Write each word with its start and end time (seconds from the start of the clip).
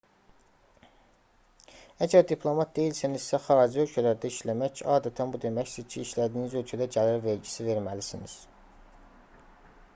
əgər 2.05 2.23
diplomat 2.31 2.71
deyilsinizsə 2.79 3.41
xarici 3.49 3.83
ölkələrdə 3.85 4.31
işləmək 4.33 4.83
adətən 4.97 5.35
bu 5.35 5.41
deməkdir 5.45 5.87
ki 5.95 6.01
işlədiyiniz 6.07 6.59
ölkədə 6.63 6.91
gəlir 6.97 7.23
vergisi 7.29 7.67
verməlisiniz 7.73 8.39